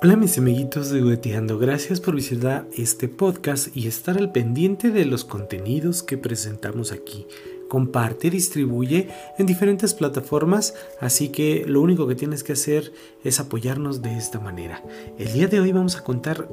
[0.00, 5.04] Hola mis amiguitos de Gueteando, gracias por visitar este podcast y estar al pendiente de
[5.04, 7.26] los contenidos que presentamos aquí.
[7.68, 9.08] Comparte, distribuye
[9.38, 12.92] en diferentes plataformas, así que lo único que tienes que hacer
[13.24, 14.84] es apoyarnos de esta manera.
[15.18, 16.46] El día de hoy vamos a contar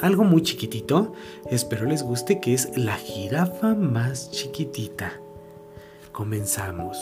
[0.00, 1.12] algo muy chiquitito,
[1.50, 5.20] espero les guste, que es la jirafa más chiquitita.
[6.10, 6.96] Comenzamos.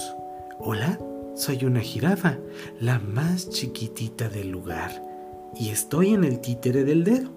[0.59, 0.99] Hola,
[1.37, 2.39] soy una jirafa,
[2.81, 5.16] la más chiquitita del lugar
[5.55, 7.31] y estoy en el títere del dedo.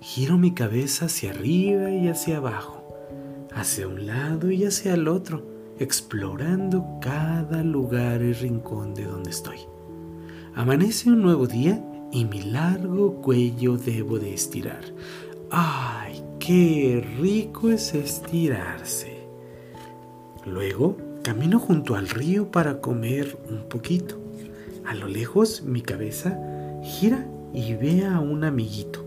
[0.00, 2.84] Giro mi cabeza hacia arriba y hacia abajo,
[3.52, 5.44] hacia un lado y hacia el otro,
[5.78, 9.58] explorando cada lugar y rincón de donde estoy.
[10.54, 14.82] Amanece un nuevo día y mi largo cuello debo de estirar.
[15.50, 19.18] ¡Ay, qué rico es estirarse!
[20.46, 24.16] Luego camino junto al río para comer un poquito.
[24.86, 26.38] A lo lejos mi cabeza
[26.82, 29.04] gira y ve a un amiguito.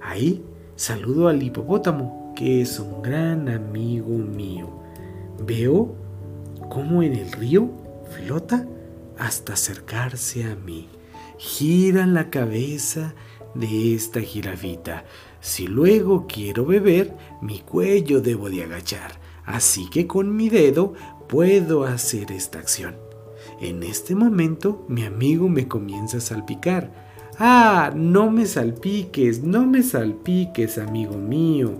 [0.00, 0.44] Ahí
[0.76, 4.68] saludo al hipopótamo, que es un gran amigo mío.
[5.46, 5.94] Veo
[6.68, 7.70] cómo en el río
[8.10, 8.66] flota
[9.18, 10.88] hasta acercarse a mí.
[11.38, 13.14] Gira la cabeza
[13.54, 15.04] de esta jirafita.
[15.40, 19.20] Si luego quiero beber, mi cuello debo de agachar.
[19.44, 20.94] Así que con mi dedo
[21.28, 22.96] puedo hacer esta acción.
[23.60, 27.11] En este momento mi amigo me comienza a salpicar.
[27.38, 31.72] Ah, no me salpiques, no me salpiques, amigo mío.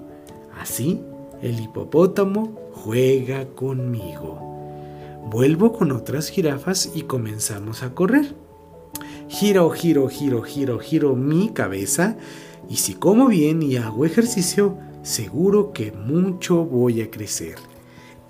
[0.59, 1.01] Así,
[1.43, 4.39] el hipopótamo juega conmigo.
[5.31, 8.35] Vuelvo con otras jirafas y comenzamos a correr.
[9.29, 12.17] Giro, giro, giro, giro, giro mi cabeza
[12.69, 17.57] y si como bien y hago ejercicio, seguro que mucho voy a crecer.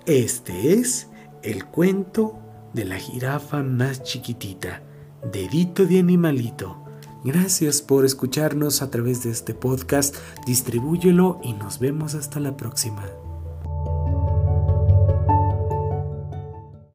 [0.05, 1.07] Este es
[1.41, 2.37] el cuento
[2.73, 4.81] de la jirafa más chiquitita,
[5.31, 6.82] dedito de animalito.
[7.23, 10.15] Gracias por escucharnos a través de este podcast,
[10.45, 13.05] distribúyelo y nos vemos hasta la próxima.